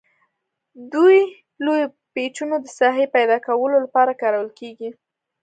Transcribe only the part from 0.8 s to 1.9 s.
دوه لوی